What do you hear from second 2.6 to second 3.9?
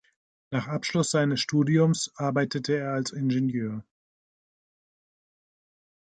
er als Ingenieur.